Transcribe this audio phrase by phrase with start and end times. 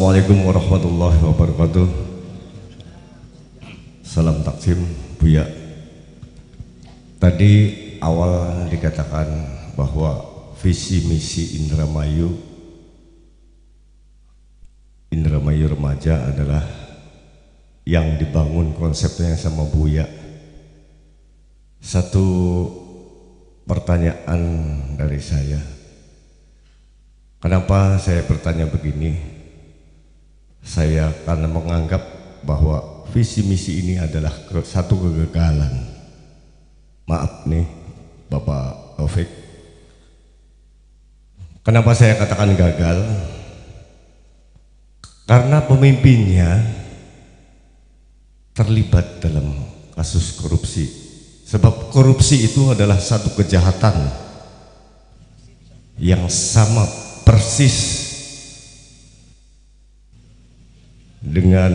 [0.00, 1.88] Assalamualaikum warahmatullahi wabarakatuh.
[4.00, 4.80] Salam taksim
[5.20, 5.44] Buya.
[7.20, 7.52] Tadi
[8.00, 9.28] awal dikatakan
[9.76, 10.24] bahwa
[10.64, 12.32] visi misi Indramayu
[15.12, 16.64] Indramayu remaja adalah
[17.84, 20.08] yang dibangun konsepnya sama Buya.
[21.76, 22.24] Satu
[23.68, 24.40] pertanyaan
[24.96, 25.60] dari saya.
[27.36, 29.39] Kenapa saya bertanya begini?
[30.60, 32.02] Saya karena menganggap
[32.44, 34.32] bahwa visi misi ini adalah
[34.62, 35.88] satu kegagalan.
[37.08, 37.66] Maaf nih,
[38.30, 39.28] Bapak Taufik.
[41.60, 43.04] Kenapa saya katakan gagal?
[45.28, 46.64] Karena pemimpinnya
[48.56, 49.52] terlibat dalam
[49.94, 50.88] kasus korupsi.
[51.44, 54.06] Sebab korupsi itu adalah satu kejahatan
[56.00, 56.86] yang sama
[57.26, 57.99] persis
[61.20, 61.72] dengan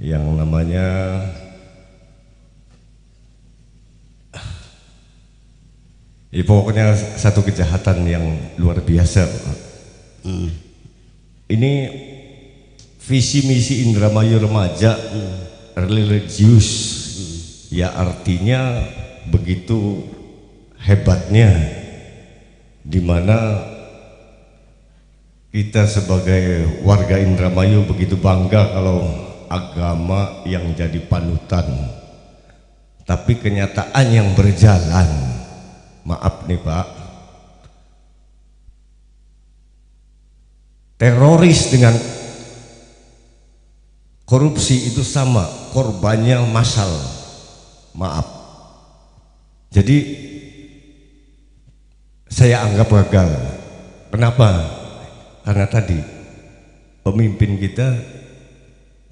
[0.00, 1.20] yang namanya
[6.32, 8.24] ya pokoknya satu kejahatan yang
[8.56, 9.24] luar biasa
[10.24, 10.48] hmm.
[11.52, 11.72] ini
[13.02, 15.36] visi misi Indramayu remaja hmm.
[15.84, 16.68] religius
[17.18, 17.38] hmm.
[17.76, 18.84] ya artinya
[19.28, 20.06] begitu
[20.80, 21.50] hebatnya
[22.80, 23.68] di mana
[25.50, 29.02] kita sebagai warga Indramayu begitu bangga kalau
[29.50, 31.66] agama yang jadi panutan.
[33.02, 35.10] Tapi kenyataan yang berjalan.
[36.06, 36.86] Maaf nih Pak.
[40.94, 41.98] Teroris dengan
[44.22, 45.42] korupsi itu sama.
[45.74, 46.94] Korbannya masal
[47.98, 48.26] maaf.
[49.74, 49.98] Jadi
[52.30, 53.30] saya anggap gagal.
[54.14, 54.79] Kenapa?
[55.40, 55.98] Karena tadi
[57.00, 57.96] pemimpin kita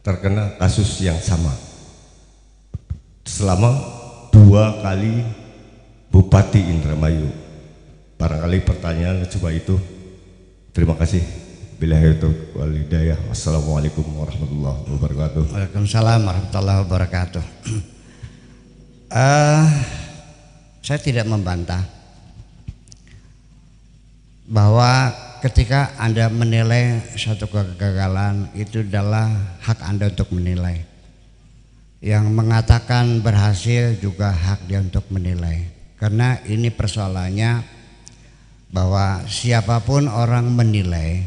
[0.04, 1.52] terkena kasus yang sama.
[3.28, 3.76] Selama
[4.32, 5.24] dua kali
[6.08, 7.28] Bupati Indramayu.
[8.16, 9.76] Barangkali pertanyaan coba itu.
[10.72, 11.20] Terima kasih.
[11.78, 13.20] Bila itu walidayah.
[13.28, 15.42] Wassalamualaikum warahmatullahi wabarakatuh.
[15.52, 17.44] Waalaikumsalam warahmatullahi wabarakatuh.
[19.12, 19.66] uh,
[20.86, 21.84] saya tidak membantah
[24.48, 29.30] bahwa ketika Anda menilai satu kegagalan itu adalah
[29.62, 30.82] hak Anda untuk menilai.
[31.98, 35.66] Yang mengatakan berhasil juga hak dia untuk menilai.
[35.98, 37.62] Karena ini persoalannya
[38.70, 41.26] bahwa siapa pun orang menilai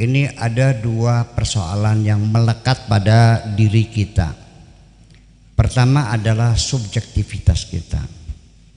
[0.00, 4.32] ini ada dua persoalan yang melekat pada diri kita.
[5.56, 8.00] Pertama adalah subjektivitas kita.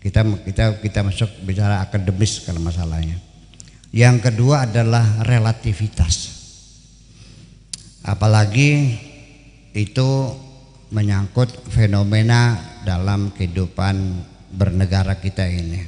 [0.03, 3.32] Kita kita kita masuk bicara akademis kalau masalahnya
[3.93, 6.33] yang kedua adalah relativitas.
[8.01, 8.97] Apalagi
[9.77, 10.09] itu
[10.89, 13.95] menyangkut fenomena dalam kehidupan
[14.49, 15.81] bernegara kita ini.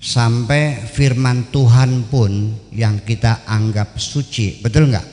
[0.00, 5.08] Sampai firman Tuhan pun yang kita anggap suci, betul nggak?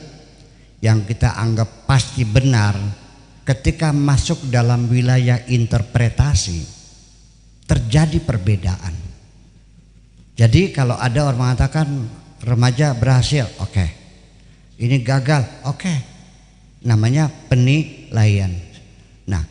[0.84, 2.76] Yang kita anggap pasti benar,
[3.48, 6.68] ketika masuk dalam wilayah interpretasi
[7.64, 8.97] terjadi perbedaan.
[10.38, 12.06] Jadi kalau ada orang mengatakan
[12.46, 13.74] remaja berhasil, oke.
[13.74, 13.90] Okay.
[14.78, 15.82] Ini gagal, oke.
[15.82, 15.98] Okay.
[16.86, 18.54] Namanya penilaian.
[19.26, 19.42] Nah,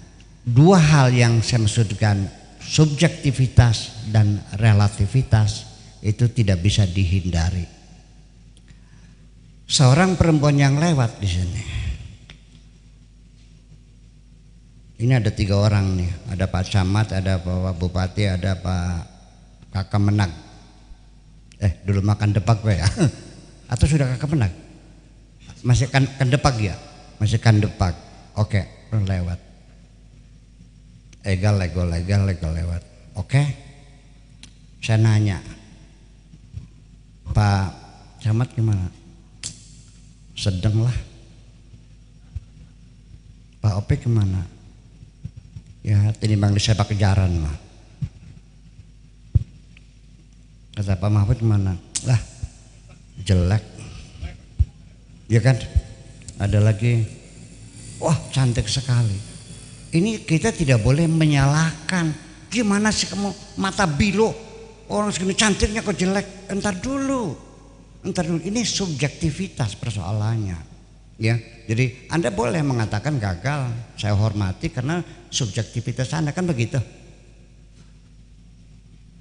[0.47, 2.31] dua hal yang saya maksudkan
[2.63, 5.67] subjektivitas dan relativitas
[5.99, 7.67] itu tidak bisa dihindari.
[9.67, 11.63] Seorang perempuan yang lewat di sini.
[15.03, 18.87] Ini ada tiga orang nih, ada Pak Camat, ada Pak Bupati, ada Pak
[19.75, 20.46] Kakak Menang.
[21.57, 22.87] Eh dulu makan depak gue ya.
[23.71, 24.51] Atau sudah kakak pernah?
[25.65, 26.77] Masih kan, kan depak ya?
[27.17, 27.97] Masih kan depak.
[28.37, 28.63] Oke,
[28.93, 29.39] lewat.
[31.25, 32.81] Egal, legal, legal, legal lewat.
[33.17, 33.43] Oke.
[34.79, 35.41] Saya nanya.
[37.33, 37.67] Pak
[38.23, 38.87] Camat gimana?
[40.37, 40.97] Sedang lah.
[43.59, 44.45] Pak Opek gimana?
[45.83, 47.66] Ya, tinimbang di sepak kejaran lah.
[50.77, 51.73] Kata Pak Mahfud mana?
[52.05, 52.21] Lah
[53.25, 53.65] jelek.
[55.25, 55.57] Ya kan?
[56.37, 57.01] Ada lagi.
[57.97, 59.17] Wah cantik sekali.
[59.89, 62.13] Ini kita tidak boleh menyalahkan.
[62.53, 64.29] Gimana sih kamu mata bilu?
[64.85, 66.45] Orang segini cantiknya kok jelek?
[66.53, 67.33] Entar dulu.
[68.05, 68.37] Entar dulu.
[68.45, 70.77] Ini subjektivitas persoalannya.
[71.17, 73.73] Ya, jadi Anda boleh mengatakan gagal.
[73.97, 75.01] Saya hormati karena
[75.33, 76.77] subjektivitas Anda kan begitu.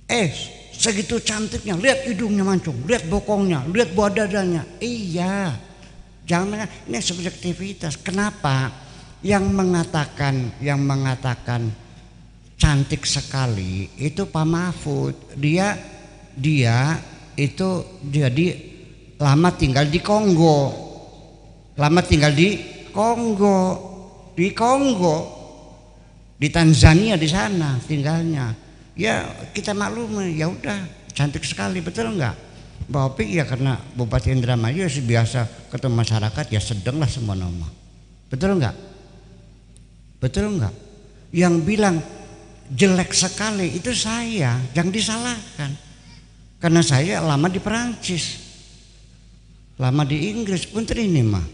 [0.06, 0.28] Eh,
[0.76, 4.62] segitu cantiknya, lihat hidungnya mancung, lihat bokongnya, lihat buah dadanya.
[4.78, 5.56] Iya,
[6.28, 7.96] jangan ini subjektivitas.
[8.00, 8.70] Kenapa?
[9.24, 11.72] Yang mengatakan, yang mengatakan
[12.60, 15.16] cantik sekali itu Pak Mahfud.
[15.34, 15.74] Dia,
[16.36, 17.00] dia
[17.34, 18.76] itu jadi
[19.16, 20.58] lama tinggal di Kongo,
[21.80, 22.60] lama tinggal di
[22.92, 23.60] Kongo,
[24.36, 25.16] di Kongo,
[26.36, 28.65] di Tanzania di sana tinggalnya
[28.96, 32.34] ya kita maklum ya udah cantik sekali betul enggak
[32.86, 37.66] Mbak Opik ya karena Bupati Indramayu ya biasa ketemu masyarakat ya sedang lah semua nama.
[38.30, 38.76] Betul enggak
[40.22, 40.74] betul enggak
[41.34, 41.98] yang bilang
[42.70, 45.74] jelek sekali itu saya yang disalahkan.
[46.56, 48.46] Karena saya lama di Perancis
[49.76, 51.46] lama di Inggris pun ini mah.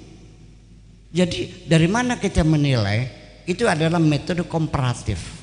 [1.13, 3.09] Jadi dari mana kita menilai
[3.49, 5.42] itu adalah metode komparatif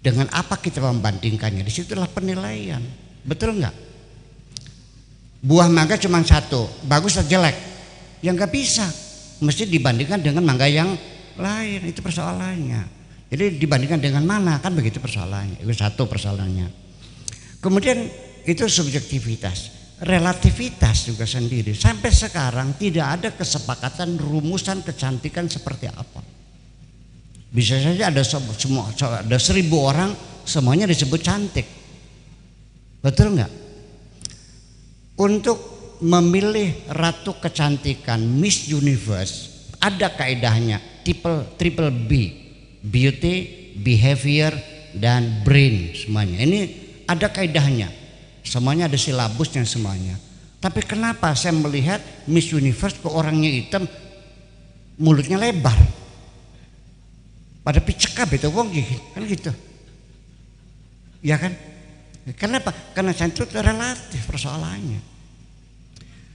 [0.00, 1.60] dengan apa kita membandingkannya?
[1.60, 2.80] Di situlah penilaian.
[3.20, 3.76] Betul nggak?
[5.44, 6.68] Buah mangga cuma satu.
[6.88, 7.56] Bagus atau jelek?
[8.24, 8.86] Yang nggak bisa.
[9.44, 10.96] Mesti dibandingkan dengan mangga yang
[11.36, 11.80] lain.
[11.84, 13.00] Itu persoalannya.
[13.30, 14.56] Jadi dibandingkan dengan mana?
[14.64, 15.60] Kan begitu persoalannya.
[15.60, 16.68] Itu satu persoalannya.
[17.60, 18.08] Kemudian
[18.48, 19.76] itu subjektivitas.
[20.00, 21.76] Relativitas juga sendiri.
[21.76, 26.39] Sampai sekarang tidak ada kesepakatan rumusan kecantikan seperti apa
[27.50, 30.14] bisa saja ada semua ada seribu orang
[30.46, 31.66] semuanya disebut cantik.
[33.02, 33.52] Betul nggak?
[35.20, 35.58] Untuk
[36.00, 42.40] memilih ratu kecantikan Miss Universe ada kaidahnya triple triple B
[42.80, 43.36] beauty,
[43.76, 44.52] behavior
[44.96, 46.40] dan brain semuanya.
[46.42, 46.60] Ini
[47.04, 47.92] ada kaidahnya.
[48.40, 50.16] Semuanya ada silabusnya semuanya.
[50.60, 53.84] Tapi kenapa saya melihat Miss Universe ke orangnya hitam
[54.96, 55.76] mulutnya lebar?
[57.60, 58.72] Pada picekap itu wong
[59.12, 59.52] kan gitu.
[61.20, 61.52] Ya kan?
[62.36, 62.72] Kenapa?
[62.96, 65.00] Karena cantik itu relatif persoalannya.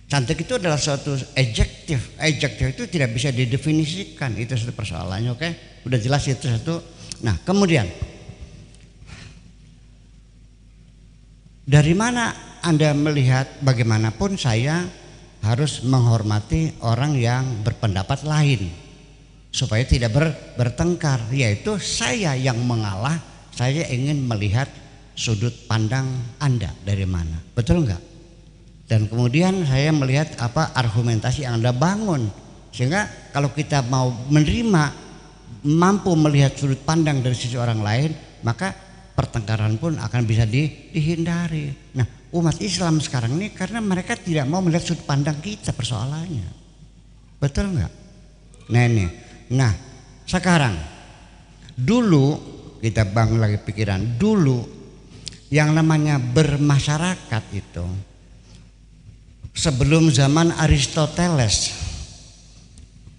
[0.06, 4.38] Cantik itu adalah suatu adjektif adjektif itu tidak bisa didefinisikan.
[4.38, 5.50] Itu satu persoalannya oke?
[5.90, 6.78] Udah jelas itu satu.
[7.26, 7.90] Nah kemudian.
[11.66, 12.30] Dari mana
[12.62, 14.86] anda melihat bagaimanapun saya
[15.42, 18.85] harus menghormati orang yang berpendapat lain
[19.56, 23.16] supaya tidak ber, bertengkar yaitu saya yang mengalah
[23.56, 24.68] saya ingin melihat
[25.16, 26.12] sudut pandang
[26.44, 27.40] Anda dari mana.
[27.56, 28.04] Betul enggak
[28.86, 32.30] dan kemudian saya melihat apa argumentasi yang Anda bangun.
[32.70, 34.84] Sehingga kalau kita mau menerima
[35.66, 38.12] mampu melihat sudut pandang dari sisi orang lain
[38.46, 38.76] maka
[39.16, 41.72] pertengkaran pun akan bisa di, dihindari.
[41.98, 42.06] Nah
[42.36, 46.52] umat Islam sekarang ini karena mereka tidak mau melihat sudut pandang kita persoalannya.
[47.40, 47.94] Betul enggak
[48.66, 49.06] nah ini
[49.54, 49.74] Nah,
[50.26, 50.74] sekarang
[51.78, 52.40] dulu
[52.82, 54.66] kita bangun lagi pikiran dulu
[55.54, 57.86] yang namanya bermasyarakat itu
[59.54, 61.74] sebelum zaman Aristoteles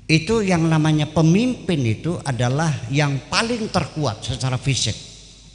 [0.06, 4.94] itu yang namanya pemimpin itu adalah yang paling terkuat secara fisik.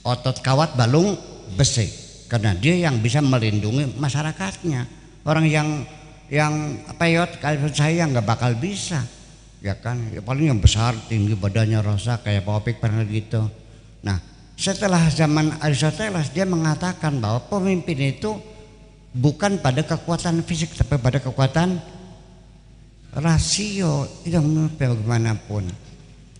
[0.03, 1.15] Otot kawat balung
[1.55, 1.87] besi
[2.27, 4.87] karena dia yang bisa melindungi masyarakatnya.
[5.23, 5.87] Orang yang
[6.27, 9.03] yang peyot kalau saya nggak bakal bisa
[9.61, 13.45] ya kan ya paling yang besar tinggi badannya rosa kayak Pak Opik pernah gitu.
[14.01, 14.17] Nah
[14.61, 18.37] setelah zaman Aristoteles dia mengatakan bahwa pemimpin itu
[19.11, 21.81] bukan pada kekuatan fisik tapi pada kekuatan
[23.19, 24.39] rasio itu
[24.79, 25.67] bagaimanapun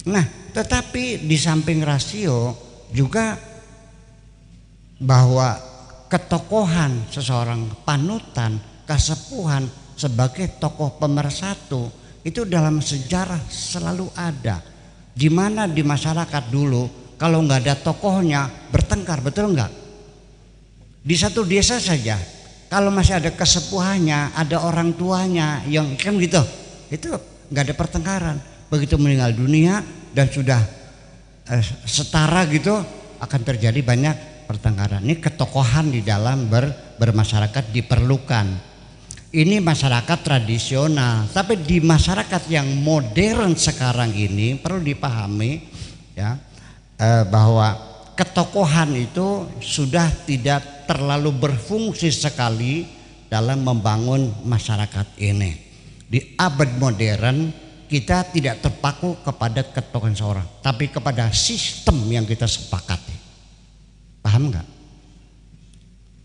[0.08, 0.24] nah
[0.56, 2.56] tetapi di samping rasio
[2.96, 3.36] juga
[5.02, 5.60] bahwa
[6.08, 8.56] ketokohan seseorang panutan
[8.88, 9.68] kesepuhan
[10.00, 14.62] sebagai tokoh pemersatu itu dalam sejarah selalu ada.
[15.12, 19.72] Di mana di masyarakat dulu kalau nggak ada tokohnya bertengkar betul nggak?
[21.02, 22.16] Di satu desa saja
[22.72, 26.40] kalau masih ada kesepuhannya, ada orang tuanya yang kan gitu,
[26.88, 27.12] itu
[27.52, 28.38] nggak ada pertengkaran.
[28.72, 29.84] Begitu meninggal dunia
[30.16, 30.62] dan sudah
[31.52, 32.72] eh, setara gitu
[33.20, 35.04] akan terjadi banyak pertengkaran.
[35.04, 38.71] Ini ketokohan di dalam ber, bermasyarakat diperlukan
[39.32, 45.64] ini masyarakat tradisional, tapi di masyarakat yang modern sekarang ini perlu dipahami
[46.12, 46.36] ya
[47.00, 47.80] eh, bahwa
[48.20, 52.84] ketokohan itu sudah tidak terlalu berfungsi sekali
[53.32, 55.56] dalam membangun masyarakat ini.
[56.12, 57.56] Di abad modern
[57.88, 63.16] kita tidak terpaku kepada ketokohan seorang, tapi kepada sistem yang kita sepakati.
[64.20, 64.81] Paham nggak?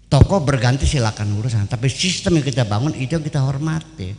[0.06, 4.14] Toko berganti silakan urusan, tapi sistem yang kita bangun itu yang kita hormati.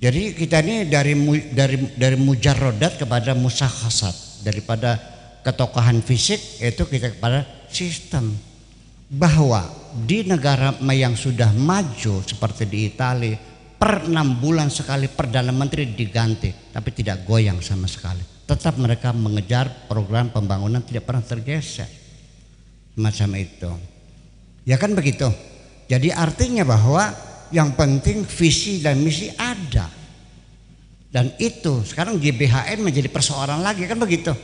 [0.00, 1.12] Jadi kita ini dari
[1.52, 4.96] dari dari mujarrodat kepada musakhasat, daripada
[5.44, 8.32] ketokohan fisik itu kita kepada sistem.
[9.04, 9.68] Bahwa
[10.08, 13.36] di negara yang sudah maju seperti di Italia
[13.76, 18.24] per enam bulan sekali perdana menteri diganti tapi tidak goyang sama sekali.
[18.48, 21.86] Tetap mereka mengejar program pembangunan tidak pernah tergeser.
[22.96, 23.93] Macam itu
[24.64, 25.28] ya kan begitu
[25.86, 27.12] jadi artinya bahwa
[27.52, 29.88] yang penting visi dan misi ada
[31.14, 34.34] dan itu sekarang GBHN menjadi persoalan lagi kan begitu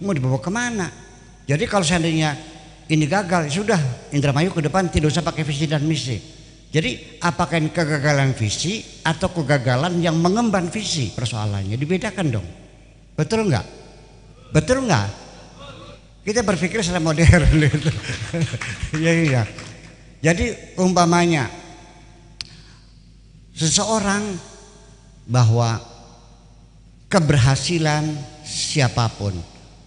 [0.00, 0.88] mau dibawa ke mana
[1.50, 2.38] jadi kalau seandainya
[2.90, 6.18] ini gagal ya sudah Indramayu ke depan tidak usah pakai visi dan misi.
[6.70, 12.46] Jadi apakah ini kegagalan visi atau kegagalan yang mengemban visi persoalannya dibedakan dong.
[13.14, 13.66] Betul nggak?
[14.54, 15.06] Betul nggak?
[16.26, 17.90] Kita berpikir secara modern gitu.
[19.02, 19.42] Iya iya.
[20.20, 21.48] Jadi umpamanya
[23.56, 24.36] seseorang
[25.24, 25.80] bahwa
[27.08, 28.04] keberhasilan
[28.44, 29.32] siapa pun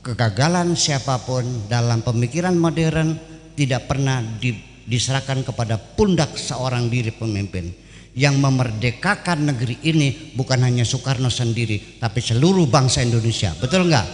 [0.03, 3.15] kegagalan siapa pun dalam pemikiran modern
[3.55, 4.51] tidak pernah di,
[4.83, 7.71] diserahkan kepada pundak seorang diri pemimpin.
[8.13, 13.57] Yang memerdekakan negeri ini bukan hanya Soekarno sendiri tapi seluruh bangsa Indonesia.
[13.57, 14.07] Betul nggak?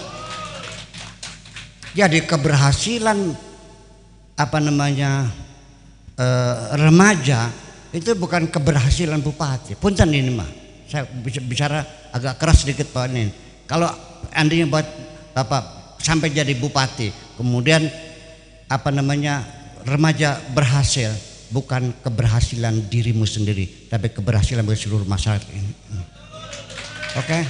[2.00, 3.36] Jadi keberhasilan
[4.40, 5.28] apa namanya
[6.20, 7.48] eh, remaja
[7.96, 10.50] itu bukan keberhasilan bupati punten ini mah
[10.86, 13.32] saya bicara agak keras sedikit pak ini
[13.66, 13.88] kalau
[14.34, 14.86] andainya buat
[15.34, 17.12] bapak sampai jadi bupati.
[17.38, 17.86] Kemudian
[18.66, 19.46] apa namanya
[19.86, 21.12] remaja berhasil
[21.54, 25.72] bukan keberhasilan dirimu sendiri, tapi keberhasilan bagi seluruh masyarakat ini.
[27.20, 27.26] Oke.
[27.26, 27.44] Okay?